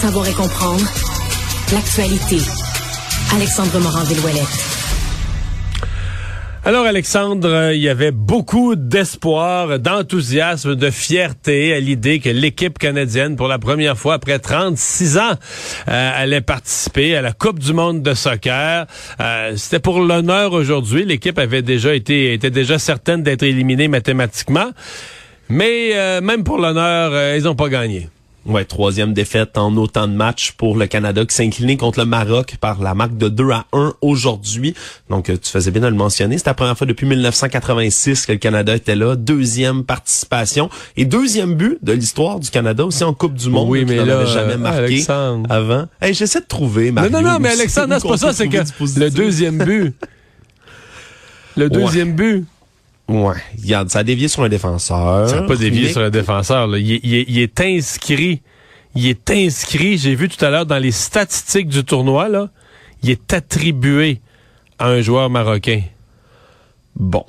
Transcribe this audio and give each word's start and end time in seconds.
Savoir 0.00 0.26
et 0.26 0.32
comprendre 0.32 0.82
l'actualité. 1.74 2.38
Alexandre 3.34 3.78
Morand-Villouellette. 3.80 4.70
Alors 6.64 6.86
Alexandre, 6.86 7.48
euh, 7.48 7.74
il 7.74 7.82
y 7.82 7.88
avait 7.90 8.10
beaucoup 8.10 8.76
d'espoir, 8.76 9.78
d'enthousiasme, 9.78 10.74
de 10.74 10.90
fierté 10.90 11.74
à 11.74 11.80
l'idée 11.80 12.18
que 12.18 12.30
l'équipe 12.30 12.78
canadienne, 12.78 13.36
pour 13.36 13.46
la 13.46 13.58
première 13.58 13.98
fois 13.98 14.14
après 14.14 14.38
36 14.38 15.18
ans, 15.18 15.34
euh, 15.88 16.22
allait 16.22 16.40
participer 16.40 17.14
à 17.14 17.20
la 17.20 17.32
Coupe 17.32 17.58
du 17.58 17.74
monde 17.74 18.02
de 18.02 18.14
soccer. 18.14 18.86
Euh, 19.20 19.52
C'était 19.56 19.80
pour 19.80 20.00
l'honneur 20.00 20.54
aujourd'hui. 20.54 21.04
L'équipe 21.04 21.38
avait 21.38 21.62
déjà 21.62 21.94
été 21.94 22.32
était 22.32 22.50
déjà 22.50 22.78
certaine 22.78 23.22
d'être 23.22 23.42
éliminée 23.42 23.88
mathématiquement, 23.88 24.70
mais 25.50 25.90
euh, 25.92 26.22
même 26.22 26.42
pour 26.42 26.56
l'honneur, 26.56 27.36
ils 27.36 27.42
n'ont 27.42 27.54
pas 27.54 27.68
gagné. 27.68 28.08
Ouais, 28.46 28.64
troisième 28.64 29.12
défaite 29.12 29.58
en 29.58 29.76
autant 29.76 30.08
de 30.08 30.14
matchs 30.14 30.52
pour 30.52 30.76
le 30.76 30.86
Canada 30.86 31.24
qui 31.26 31.42
incliné 31.42 31.76
contre 31.76 31.98
le 31.98 32.06
Maroc 32.06 32.56
par 32.58 32.80
la 32.80 32.94
marque 32.94 33.16
de 33.18 33.28
2 33.28 33.50
à 33.50 33.66
1 33.72 33.94
aujourd'hui. 34.00 34.74
Donc, 35.10 35.28
euh, 35.28 35.36
tu 35.36 35.50
faisais 35.50 35.70
bien 35.70 35.82
de 35.82 35.88
le 35.88 35.94
mentionner. 35.94 36.38
C'est 36.38 36.46
la 36.46 36.54
première 36.54 36.76
fois 36.76 36.86
depuis 36.86 37.06
1986 37.06 38.26
que 38.26 38.32
le 38.32 38.38
Canada 38.38 38.74
était 38.74 38.96
là. 38.96 39.14
Deuxième 39.14 39.84
participation 39.84 40.70
et 40.96 41.04
deuxième 41.04 41.54
but 41.54 41.78
de 41.82 41.92
l'histoire 41.92 42.40
du 42.40 42.50
Canada 42.50 42.84
aussi 42.84 43.04
en 43.04 43.12
Coupe 43.12 43.34
du 43.34 43.50
Monde. 43.50 43.68
Oui, 43.68 43.84
mais 43.86 44.04
là, 44.04 44.24
jamais 44.24 44.56
marqué 44.56 44.78
Alexandre. 44.78 45.46
avant. 45.50 45.86
Hey, 46.00 46.14
j'essaie 46.14 46.40
de 46.40 46.46
trouver. 46.46 46.92
Mario, 46.92 47.10
non, 47.10 47.20
non, 47.20 47.32
non, 47.32 47.38
mais 47.40 47.50
Alexandre, 47.50 47.96
c'est 48.00 48.08
pas 48.08 48.16
ça, 48.16 48.32
c'est 48.32 48.48
que 48.48 48.58
le 48.98 49.10
deuxième 49.10 49.58
but. 49.58 49.94
Le 51.56 51.68
deuxième 51.68 52.14
but. 52.14 52.46
Ouais, 53.10 53.34
regarde, 53.62 53.88
ça 53.90 54.00
a 54.00 54.04
dévié 54.04 54.28
sur 54.28 54.42
un 54.44 54.48
défenseur. 54.48 55.28
Ça 55.28 55.40
n'a 55.40 55.46
pas 55.46 55.56
dévié 55.56 55.84
Mais- 55.84 55.92
sur 55.92 56.00
le 56.00 56.10
défenseur. 56.10 56.66
là. 56.68 56.78
Il, 56.78 57.00
il 57.04 57.38
est 57.40 57.60
inscrit. 57.60 58.40
Il 58.94 59.06
est 59.06 59.30
inscrit, 59.30 59.98
j'ai 59.98 60.14
vu 60.14 60.28
tout 60.28 60.44
à 60.44 60.50
l'heure 60.50 60.66
dans 60.66 60.78
les 60.78 60.90
statistiques 60.90 61.68
du 61.68 61.84
tournoi, 61.84 62.28
là, 62.28 62.50
il 63.02 63.10
est 63.10 63.32
attribué 63.32 64.20
à 64.78 64.88
un 64.88 65.00
joueur 65.00 65.30
marocain. 65.30 65.82
Bon. 66.96 67.24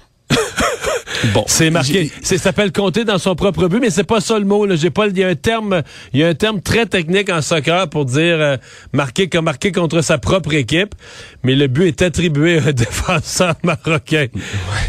Bon. 1.34 1.44
C'est 1.48 1.70
marqué. 1.70 2.12
C'est 2.22 2.38
ça 2.38 2.52
s'appelle 2.52 2.72
compter 2.72 3.06
dans 3.06 3.18
son 3.18 3.36
propre 3.36 3.68
but, 3.68 3.80
mais 3.80 3.90
c'est 3.90 4.04
pas 4.04 4.20
ça 4.20 4.38
le 4.38 4.46
mot. 4.46 4.68
J'ai 4.76 4.90
pas. 4.90 5.08
Il 5.08 5.18
y 5.18 5.24
a 5.24 5.28
un 5.28 5.36
terme. 5.36 5.84
Il 6.14 6.20
y 6.20 6.24
a 6.24 6.28
un 6.28 6.34
terme 6.34 6.62
très 6.62 6.86
technique 6.86 7.30
en 7.30 7.42
soccer 7.42 7.90
pour 7.90 8.06
dire 8.06 8.38
euh, 8.40 8.58
marquer 8.94 9.30
comme 9.30 9.46
marquer 9.46 9.72
contre 9.72 10.02
sa 10.02 10.18
propre 10.18 10.54
équipe. 10.54 10.96
Mais 11.44 11.56
le 11.56 11.68
but 11.68 11.88
est 11.88 12.02
attribué 12.02 12.58
à 12.58 12.68
un 12.68 12.72
défenseur 12.74 13.56
marocain. 13.64 14.28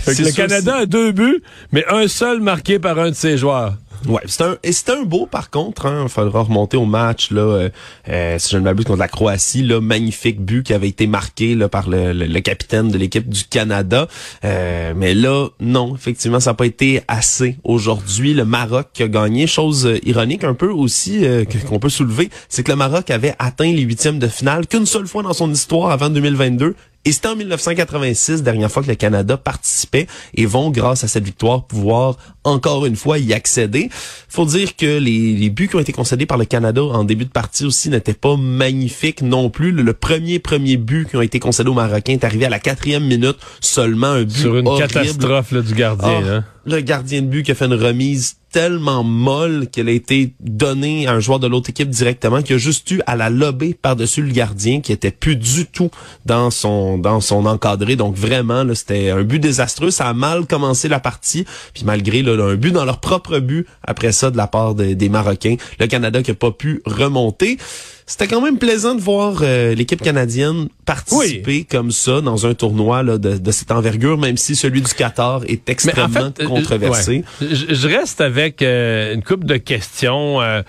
Le 0.06 0.14
sûr, 0.14 0.34
Canada 0.34 0.78
a 0.78 0.86
deux 0.86 1.12
buts, 1.12 1.42
mais 1.70 1.84
un 1.89 2.08
seul 2.08 2.41
marqué 2.41 2.78
par 2.78 2.98
un 2.98 3.11
de 3.11 3.14
ses 3.14 3.36
joueurs. 3.36 3.74
Ouais, 4.08 4.20
c'est 4.27 4.42
un 4.42 4.56
c'est 4.70 4.91
un 4.91 5.03
beau 5.05 5.27
par 5.27 5.50
contre. 5.50 5.86
Hein, 5.86 6.06
faudra 6.08 6.42
remonter 6.42 6.77
au 6.77 6.84
match 6.84 7.31
là. 7.31 7.41
euh, 7.42 7.69
euh, 8.08 8.39
si 8.39 8.50
je 8.50 8.56
ne 8.58 8.62
m'abuse 8.62 8.84
contre 8.84 8.98
la 8.98 9.08
Croatie, 9.08 9.62
là, 9.62 9.81
magnifique 9.81 10.41
but 10.41 10.64
qui 10.64 10.75
avait 10.75 10.89
été 10.89 11.06
marqué 11.06 11.55
là 11.55 11.69
par 11.69 11.89
le, 11.89 12.12
le- 12.12 12.27
le 12.27 12.41
capitaine 12.41 12.89
de 12.89 12.98
l'équipe 12.98 13.28
du 13.28 13.45
Canada. 13.45 14.08
Euh, 14.45 14.92
mais 14.96 15.14
là, 15.14 15.48
non, 15.61 15.95
effectivement, 15.95 16.41
ça 16.41 16.51
n'a 16.51 16.55
pas 16.55 16.67
été 16.67 17.02
assez 17.08 17.57
aujourd'hui. 17.64 18.35
Le 18.35 18.45
Maroc 18.45 18.89
qui 18.92 19.02
a 19.02 19.08
gagné. 19.08 19.46
Chose 19.46 19.86
euh, 19.86 19.98
ironique 20.07 20.45
un 20.45 20.55
peu 20.55 20.70
aussi 20.70 21.24
euh, 21.24 21.45
qu'on 21.68 21.79
peut 21.79 21.89
soulever, 21.89 22.30
c'est 22.48 22.62
que 22.62 22.73
le 22.73 22.77
Maroc 22.77 23.11
avait 23.11 23.35
atteint 23.39 23.70
les 23.73 23.83
huitièmes 23.83 24.18
de 24.18 24.29
finale 24.29 24.67
qu'une 24.67 24.86
seule 24.86 25.07
fois 25.07 25.23
dans 25.23 25.33
son 25.33 25.51
histoire 25.51 25.91
avant 25.91 26.11
2022. 26.11 26.74
Et 27.05 27.11
c'était 27.11 27.29
en 27.29 27.36
1986, 27.36 28.42
dernière 28.45 28.70
fois 28.70 28.83
que 28.83 28.89
le 28.89 28.95
Canada 28.95 29.36
participait 29.36 30.07
et 30.35 30.46
vont, 30.46 30.70
grâce 30.70 31.02
à 31.02 31.08
cette 31.08 31.24
victoire, 31.24 31.64
pouvoir 31.64 32.17
encore 32.45 32.86
une 32.86 32.95
fois 32.95 33.18
y 33.18 33.33
accéder. 33.33 33.89
Faut 34.29 34.45
dire 34.45 34.77
que 34.77 34.98
les, 34.98 35.35
les 35.35 35.51
buts 35.51 35.67
qui 35.68 35.77
ont 35.77 35.80
été 35.80 35.92
concédés 35.92 36.27
par 36.27 36.39
le 36.39 36.45
Canada 36.45 36.83
en 36.83 37.02
début 37.05 37.24
de 37.24 37.30
partie 37.30 37.64
aussi 37.64 37.91
n'étaient 37.91 38.14
pas 38.14 38.36
magnifiques 38.36 39.23
non 39.23 39.51
plus. 39.51 39.73
Le, 39.73 39.83
le 39.83 39.92
premier 39.95 40.39
premier 40.39 40.77
but 40.77 41.08
qui 41.08 41.17
ont 41.17 41.23
été 41.23 41.41
concédés 41.41 41.70
aux 41.70 41.74
Marocains 41.74 42.12
est 42.12 42.24
arrivé 42.24 42.46
à 42.46 42.51
la 42.51 42.61
quatrième 42.61 43.05
minute, 43.05 43.36
seulement 43.61 44.08
un 44.08 44.23
but 44.23 44.36
Sur 44.36 44.57
une 44.57 44.68
horrible. 44.68 44.86
catastrophe 44.89 45.51
là, 45.52 45.62
du 45.62 45.74
gardien. 45.74 46.23
Ah, 46.24 46.30
hein. 46.30 46.45
Le 46.64 46.80
gardien 46.80 47.23
de 47.23 47.27
but 47.27 47.42
qui 47.45 47.50
a 47.50 47.55
fait 47.55 47.67
une 47.67 47.74
remise 47.74 48.36
tellement 48.52 49.02
molle 49.02 49.67
qu'elle 49.73 49.89
a 49.89 49.92
été 49.92 50.34
donnée 50.40 51.06
à 51.06 51.12
un 51.14 51.20
joueur 51.20 51.40
de 51.40 51.46
l'autre 51.46 51.70
équipe 51.70 51.89
directement, 51.89 52.42
qui 52.42 52.52
a 52.52 52.58
juste 52.58 52.90
eu 52.90 53.00
à 53.06 53.17
la 53.17 53.30
lober 53.30 53.73
par-dessus 53.73 54.20
le 54.23 54.30
gardien, 54.30 54.83
qui 54.83 54.92
était 54.92 55.11
plus 55.11 55.36
du 55.36 55.64
tout 55.67 55.90
dans 56.27 56.50
son 56.50 56.98
dans 56.98 57.20
son 57.23 57.46
encadré. 57.46 57.96
Donc 57.96 58.14
vraiment, 58.14 58.62
là, 58.62 58.74
c'était 58.74 59.08
un 59.11 59.23
but 59.23 59.39
désastreux. 59.39 59.90
Ça 59.90 60.06
a 60.06 60.12
mal 60.12 60.45
commencé 60.46 60.89
la 60.89 61.00
partie. 61.00 61.46
Puis 61.73 61.84
malgré 61.86 62.23
là, 62.23 62.33
un 62.45 62.56
but 62.56 62.73
dans 62.73 62.84
leur 62.84 63.00
propre 63.00 63.39
but, 63.39 63.67
après 63.83 64.12
ça, 64.12 64.30
de 64.30 64.36
la 64.36 64.46
part 64.46 64.74
de- 64.74 64.92
des 64.92 65.08
Marocains, 65.08 65.56
le 65.80 65.86
Canada 65.86 66.23
qui 66.23 66.33
a 66.33 66.34
pas 66.34 66.50
pu 66.50 66.83
remonter. 66.84 67.56
C'était 68.05 68.27
quand 68.27 68.42
même 68.42 68.58
plaisant 68.58 68.94
de 68.96 69.00
voir 69.00 69.39
euh, 69.42 69.74
l'équipe 69.74 70.02
canadienne 70.02 70.68
participer 70.84 71.64
comme 71.64 71.92
ça 71.92 72.20
dans 72.20 72.46
un 72.46 72.52
tournoi 72.52 73.02
là, 73.05 73.17
de, 73.17 73.39
de 73.39 73.50
cette 73.52 73.70
envergure, 73.70 74.18
même 74.18 74.36
si 74.36 74.56
celui 74.56 74.83
du 74.83 74.92
Qatar 74.92 75.42
est 75.46 75.68
extrêmement 75.70 76.30
euh, 76.40 76.46
controversé. 76.57 77.24
je 77.40 77.89
reste 77.89 78.20
avec 78.20 78.63
euh, 78.63 79.14
une 79.14 79.23
coupe 79.23 79.45
de 79.45 79.57
questions. 79.57 80.40
euh, 80.40 80.63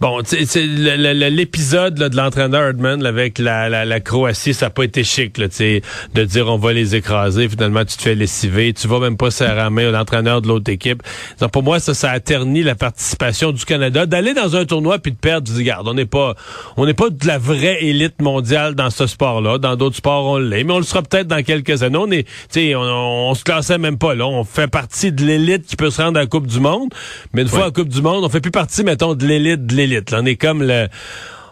Bon, 0.00 0.22
c'est 0.24 0.64
l'épisode 0.64 1.92
de 1.92 2.16
l'entraîneur 2.16 2.68
Herdman 2.68 3.04
avec 3.04 3.38
la, 3.38 3.68
la, 3.68 3.84
la 3.84 4.00
Croatie, 4.00 4.54
ça 4.54 4.66
n'a 4.66 4.70
pas 4.70 4.84
été 4.84 5.04
chic, 5.04 5.36
là, 5.36 5.46
de 5.46 6.24
dire 6.24 6.48
on 6.48 6.56
va 6.56 6.72
les 6.72 6.96
écraser, 6.96 7.50
finalement 7.50 7.84
tu 7.84 7.98
te 7.98 8.02
fais 8.02 8.14
lessiver, 8.14 8.72
tu 8.72 8.88
vas 8.88 8.98
même 8.98 9.18
pas 9.18 9.30
serrer 9.30 9.56
la 9.56 9.68
main 9.68 9.88
à 9.88 9.90
l'entraîneur 9.90 10.40
de 10.40 10.48
l'autre 10.48 10.72
équipe. 10.72 11.02
Donc, 11.38 11.50
pour 11.50 11.62
moi, 11.62 11.80
ça, 11.80 11.92
ça 11.92 12.12
a 12.12 12.18
terni 12.18 12.62
la 12.62 12.76
participation 12.76 13.52
du 13.52 13.62
Canada. 13.66 14.06
D'aller 14.06 14.32
dans 14.32 14.56
un 14.56 14.64
tournoi 14.64 14.98
puis 15.00 15.12
de 15.12 15.18
perdre, 15.18 15.46
tu 15.46 15.52
dis, 15.52 15.58
regarde, 15.58 15.86
on 15.86 15.92
n'est 15.92 16.06
pas 16.06 16.34
on 16.78 16.86
n'est 16.86 16.94
pas 16.94 17.10
de 17.10 17.26
la 17.26 17.36
vraie 17.36 17.84
élite 17.84 18.22
mondiale 18.22 18.74
dans 18.74 18.88
ce 18.88 19.06
sport-là. 19.06 19.58
Dans 19.58 19.76
d'autres 19.76 19.96
sports, 19.96 20.24
on 20.24 20.38
l'est, 20.38 20.64
mais 20.64 20.72
on 20.72 20.78
le 20.78 20.84
sera 20.84 21.02
peut-être 21.02 21.28
dans 21.28 21.42
quelques 21.42 21.82
années. 21.82 21.98
On 21.98 22.10
est, 22.10 22.26
tu 22.50 22.74
on, 22.74 22.80
on, 22.80 23.34
se 23.34 23.44
classait 23.44 23.76
même 23.76 23.98
pas 23.98 24.14
là. 24.14 24.26
On 24.26 24.44
fait 24.44 24.66
partie 24.66 25.12
de 25.12 25.26
l'élite 25.26 25.66
qui 25.66 25.76
peut 25.76 25.90
se 25.90 26.00
rendre 26.00 26.16
à 26.16 26.22
la 26.22 26.26
Coupe 26.26 26.46
du 26.46 26.58
Monde, 26.58 26.88
mais 27.34 27.42
une 27.42 27.48
fois 27.48 27.64
à 27.64 27.66
la 27.66 27.70
Coupe 27.70 27.90
du 27.90 28.00
Monde, 28.00 28.24
on 28.24 28.30
fait 28.30 28.40
plus 28.40 28.50
partie, 28.50 28.82
mettons, 28.82 29.14
de 29.14 29.26
l'élite 29.26 29.66
de 29.66 29.74
l'élite. 29.74 29.89
On 30.12 30.24
est 30.26 30.36
comme 30.36 30.62
le 30.62 30.88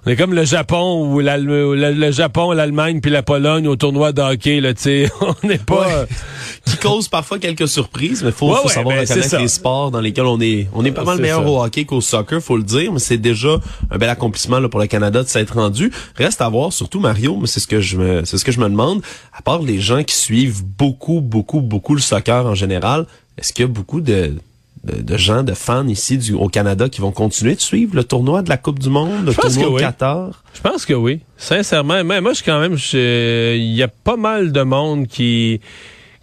on 0.06 0.10
est 0.10 0.16
comme 0.16 0.32
le 0.32 0.44
Japon 0.44 1.12
ou 1.12 1.20
le, 1.20 1.74
le- 1.92 2.10
Japon, 2.12 2.52
l'Allemagne 2.52 3.00
puis 3.00 3.10
la 3.10 3.22
Pologne 3.22 3.66
au 3.66 3.74
tournoi 3.76 4.12
de 4.12 4.22
hockey 4.22 4.60
là, 4.60 4.72
tu 4.72 4.82
sais, 4.82 5.10
on 5.20 5.46
n'est 5.46 5.58
pas 5.58 5.86
Ouais. 5.86 6.06
qui 6.64 6.76
cause 6.78 7.08
parfois 7.08 7.38
quelques 7.38 7.66
surprises, 7.68 8.22
mais 8.24 8.30
faut, 8.30 8.48
Ouais, 8.48 8.56
faut 8.62 8.68
ouais, 8.68 8.72
savoir 8.74 8.96
ben, 8.96 9.04
c'est 9.06 9.14
reconnaître 9.14 9.38
les 9.40 9.48
sports 9.48 9.90
dans 9.90 10.00
lesquels 10.00 10.24
on 10.24 10.40
est 10.40 10.68
on 10.72 10.84
est 10.84 10.92
pas 10.92 11.04
mal 11.04 11.16
C'est 11.16 11.22
meilleur 11.22 11.42
ça. 11.42 11.48
au 11.48 11.62
hockey 11.62 11.84
qu'au 11.84 12.00
soccer, 12.00 12.40
faut 12.40 12.56
le 12.56 12.62
dire, 12.62 12.92
mais 12.92 13.00
c'est 13.00 13.18
déjà 13.18 13.58
un 13.90 13.98
bel 13.98 14.08
accomplissement 14.08 14.60
là, 14.60 14.68
pour 14.68 14.80
le 14.80 14.86
Canada 14.86 15.22
de 15.22 15.28
s'être 15.28 15.54
rendu. 15.54 15.90
Reste 16.14 16.40
à 16.40 16.48
voir, 16.48 16.72
surtout 16.72 17.00
Mario, 17.00 17.36
mais 17.40 17.46
c'est 17.48 17.60
ce 17.60 17.66
que 17.66 17.80
je 17.80 17.96
me 17.98 18.24
c'est 18.24 18.38
ce 18.38 18.44
que 18.44 18.52
je 18.52 18.60
me 18.60 18.68
demande. 18.68 19.02
À 19.36 19.42
part 19.42 19.60
les 19.60 19.80
gens 19.80 20.04
qui 20.04 20.14
suivent 20.14 20.62
beaucoup, 20.64 21.20
beaucoup, 21.20 21.60
beaucoup 21.60 21.94
le 21.96 22.00
soccer 22.00 22.46
en 22.46 22.54
général, 22.54 23.04
est-ce 23.36 23.52
qu'il 23.52 23.64
y 23.64 23.68
a 23.68 23.70
beaucoup 23.70 24.00
de 24.00 24.34
de, 24.84 25.02
de 25.02 25.16
gens, 25.16 25.42
de 25.42 25.54
fans 25.54 25.86
ici 25.88 26.18
du, 26.18 26.34
au 26.34 26.48
Canada 26.48 26.88
qui 26.88 27.00
vont 27.00 27.12
continuer 27.12 27.54
de 27.54 27.60
suivre 27.60 27.94
le 27.96 28.04
tournoi 28.04 28.42
de 28.42 28.48
la 28.48 28.56
Coupe 28.56 28.78
du 28.78 28.88
Monde, 28.90 29.24
le 29.26 29.32
Je 29.32 29.36
pense 29.36 29.54
tournoi 29.54 29.68
que 29.68 29.72
au 29.72 29.76
oui. 29.76 29.82
Qatar? 29.82 30.42
Je 30.54 30.60
pense 30.60 30.86
que 30.86 30.94
oui. 30.94 31.20
Sincèrement, 31.36 32.02
mais 32.04 32.20
moi, 32.20 32.32
je 32.32 32.36
suis 32.36 32.44
quand 32.44 32.60
même, 32.60 32.76
il 32.92 33.74
y 33.74 33.82
a 33.82 33.88
pas 33.88 34.16
mal 34.16 34.52
de 34.52 34.62
monde 34.62 35.06
qui 35.06 35.60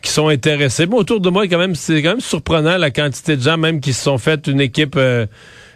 qui 0.01 0.12
sont 0.12 0.27
intéressés. 0.27 0.85
Moi, 0.85 1.00
autour 1.00 1.19
de 1.19 1.31
moi, 1.31 1.47
quand 1.47 1.57
même, 1.57 1.74
c'est 1.74 2.03
quand 2.03 2.09
même 2.12 2.19
surprenant 2.21 2.77
la 2.77 2.91
quantité 2.91 3.38
de 3.38 3.41
gens 3.41 3.57
même 3.57 3.79
qui 3.79 3.91
se 3.91 4.03
sont 4.03 4.19
fait 4.19 4.45
une 4.47 4.62
équipe. 4.62 4.95
euh, 4.97 5.25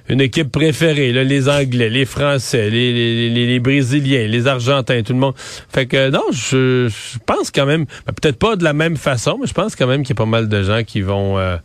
une 0.09 0.21
équipe 0.21 0.51
préférée, 0.51 1.11
là, 1.11 1.23
les 1.23 1.47
Anglais, 1.47 1.89
les 1.89 2.05
Français, 2.05 2.69
les, 2.69 2.91
les, 2.91 3.29
les, 3.29 3.45
les 3.45 3.59
Brésiliens, 3.59 4.27
les 4.27 4.47
Argentins, 4.47 5.01
tout 5.03 5.13
le 5.13 5.19
monde. 5.19 5.35
Fait 5.71 5.85
que 5.85 6.09
non, 6.09 6.23
je, 6.31 6.89
je 6.89 7.19
pense 7.25 7.51
quand 7.51 7.65
même, 7.67 7.85
ben, 8.07 8.13
peut-être 8.19 8.37
pas 8.39 8.55
de 8.55 8.63
la 8.63 8.73
même 8.73 8.97
façon, 8.97 9.37
mais 9.39 9.47
je 9.47 9.53
pense 9.53 9.75
quand 9.75 9.87
même 9.87 10.01
qu'il 10.01 10.09
y 10.09 10.17
a 10.17 10.21
pas 10.21 10.25
mal 10.25 10.49
de 10.49 10.63
gens 10.63 10.83
qui 10.83 11.01
vont 11.01 11.37
euh, 11.37 11.57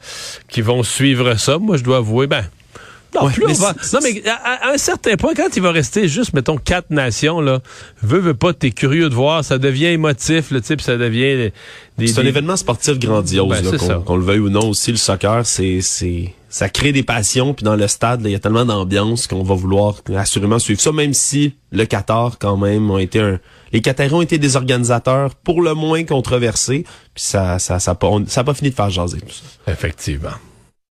qui 0.49 0.61
vont 0.61 0.83
suivre 0.83 1.35
ça. 1.37 1.59
Moi, 1.59 1.77
je 1.79 1.83
dois 1.85 1.97
avouer, 1.99 2.27
ben 2.27 2.45
non, 3.15 3.27
Ouais, 3.27 3.33
plus 3.33 3.45
on 3.45 3.49
mais 3.49 3.55
va- 3.55 3.75
non, 3.93 4.01
mais 4.03 4.23
à, 4.29 4.69
à 4.71 4.73
un 4.75 4.77
certain 4.77 5.15
point, 5.17 5.35
quand 5.37 5.49
il 5.57 5.63
va 5.63 5.71
rester 5.71 6.09
juste, 6.09 6.35
mettons, 6.35 6.57
quatre 6.57 6.91
nations, 6.91 7.41
là, 7.41 7.61
veux, 8.03 8.19
veux 8.19 8.35
pas, 8.35 8.53
t'es 8.53 8.73
curieux 8.73 9.09
de 9.09 9.15
voir, 9.15 9.45
ça 9.45 9.57
devient 9.59 9.87
émotif, 9.87 10.53
sais, 10.65 10.75
puis 10.77 10.85
ça 10.85 10.97
devient 10.97 11.51
des, 11.97 12.07
C'est 12.09 12.21
un 12.21 12.27
événement 12.27 12.57
sportif 12.57 12.99
grandiose, 12.99 13.49
Ben, 13.63 13.79
qu'on 13.79 14.01
qu'on 14.01 14.17
le 14.17 14.25
veuille 14.25 14.41
ou 14.41 14.51
non 14.51 14.69
aussi. 14.69 14.91
Le 14.91 14.97
soccer, 14.97 15.47
c'est 15.47 15.81
c'est 15.81 16.35
ça 16.55 16.69
crée 16.69 16.93
des 16.93 17.03
passions. 17.03 17.53
Puis 17.53 17.65
dans 17.65 17.75
le 17.75 17.89
stade, 17.89 18.21
il 18.25 18.31
y 18.31 18.35
a 18.37 18.39
tellement 18.39 18.65
d'ambiance 18.65 19.27
qu'on 19.27 19.43
va 19.43 19.57
vouloir 19.57 19.97
assurément 20.17 20.61
suivre 20.61 20.81
ça, 20.81 20.93
même 20.93 21.13
si 21.13 21.57
le 21.73 21.85
Qatar, 21.85 22.39
quand 22.39 22.57
même, 22.57 22.93
ont 22.93 22.99
été 22.99 23.19
un... 23.19 23.41
Les 23.73 23.81
Qataris 23.81 24.15
ont 24.15 24.23
été 24.23 24.39
des 24.39 24.55
organisateurs 24.55 25.35
pour 25.35 25.63
le 25.63 25.75
moins 25.75 26.05
controversés. 26.05 26.85
Puis 27.13 27.25
ça 27.25 27.59
ça, 27.59 27.81
ça, 27.81 27.97
ça 28.29 28.41
a 28.41 28.45
pas 28.45 28.55
fini 28.55 28.71
de 28.71 28.75
faire 28.77 28.89
jaser 28.89 29.19
tout 29.19 29.31
ça. 29.31 29.73
Effectivement. 29.73 30.31